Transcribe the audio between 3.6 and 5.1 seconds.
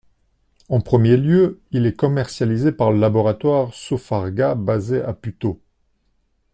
Sopharga basé